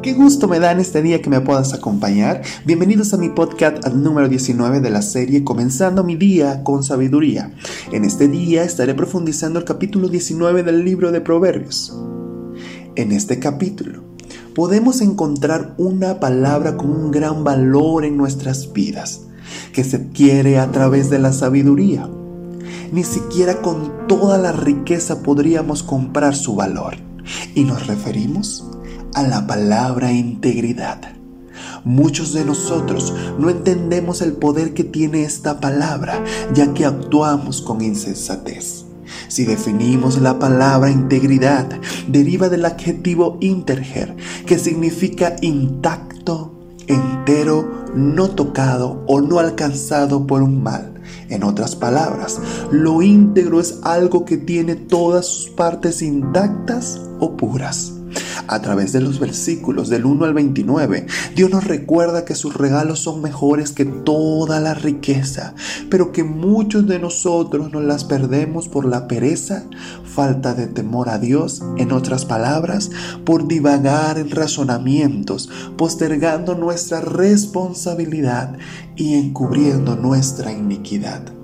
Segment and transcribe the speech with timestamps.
[0.00, 2.40] Qué gusto me da en este día que me puedas acompañar.
[2.64, 7.52] Bienvenidos a mi podcast número 19 de la serie Comenzando mi día con sabiduría.
[7.92, 11.94] En este día estaré profundizando el capítulo 19 del libro de Proverbios.
[12.96, 14.02] En este capítulo
[14.54, 19.26] podemos encontrar una palabra con un gran valor en nuestras vidas,
[19.74, 22.08] que se adquiere a través de la sabiduría.
[22.90, 26.94] Ni siquiera con toda la riqueza podríamos comprar su valor.
[27.54, 28.64] Y nos referimos
[29.14, 31.00] a la palabra integridad.
[31.84, 37.80] Muchos de nosotros no entendemos el poder que tiene esta palabra, ya que actuamos con
[37.80, 38.84] insensatez.
[39.28, 41.68] Si definimos la palabra integridad,
[42.08, 44.16] deriva del adjetivo interger,
[44.46, 46.52] que significa intacto,
[46.86, 50.94] entero, no tocado o no alcanzado por un mal.
[51.28, 52.40] En otras palabras,
[52.70, 57.92] lo íntegro es algo que tiene todas sus partes intactas o puras.
[58.46, 63.00] A través de los versículos del 1 al 29, Dios nos recuerda que sus regalos
[63.00, 65.54] son mejores que toda la riqueza,
[65.90, 69.64] pero que muchos de nosotros nos las perdemos por la pereza,
[70.04, 72.90] falta de temor a Dios, en otras palabras,
[73.24, 78.56] por divagar en razonamientos, postergando nuestra responsabilidad
[78.96, 81.43] y encubriendo nuestra iniquidad.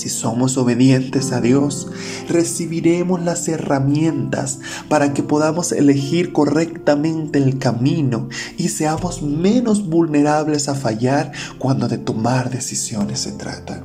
[0.00, 1.88] Si somos obedientes a Dios,
[2.26, 10.74] recibiremos las herramientas para que podamos elegir correctamente el camino y seamos menos vulnerables a
[10.74, 13.84] fallar cuando de tomar decisiones se trata.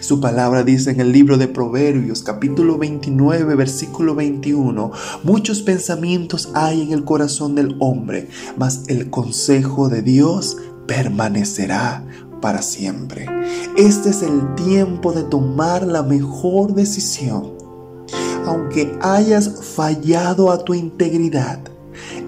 [0.00, 4.90] Su palabra dice en el libro de Proverbios capítulo 29 versículo 21,
[5.22, 10.56] muchos pensamientos hay en el corazón del hombre, mas el consejo de Dios
[10.88, 12.04] permanecerá
[12.42, 13.26] para siempre.
[13.78, 17.54] Este es el tiempo de tomar la mejor decisión.
[18.44, 21.60] Aunque hayas fallado a tu integridad,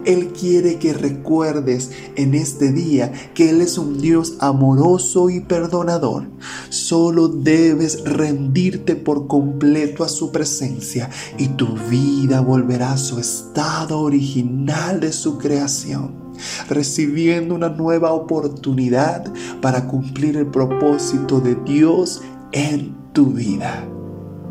[0.06, 6.28] Él quiere que recuerdes en este día que Él es un Dios amoroso y perdonador.
[6.70, 14.00] Solo debes rendirte por completo a su presencia y tu vida volverá a su estado
[14.00, 16.23] original de su creación
[16.68, 22.22] recibiendo una nueva oportunidad para cumplir el propósito de Dios
[22.52, 23.84] en tu vida.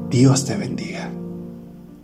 [0.10, 1.23] Dios te bendiga.